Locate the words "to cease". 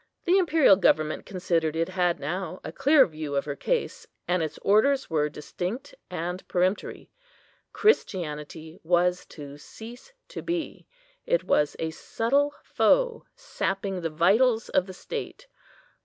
9.27-10.11